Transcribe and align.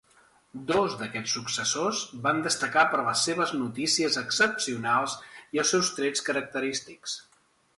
Dos 0.69 0.93
d'aquests 1.01 1.33
successors 1.37 1.99
van 2.23 2.39
destacar 2.47 2.85
per 2.95 3.03
les 3.09 3.27
seves 3.29 3.53
notícies 3.59 4.17
excepcionals 4.23 5.19
i 5.59 5.63
els 5.65 5.75
seus 5.77 5.93
trets 5.99 6.27
característics. 6.33 7.19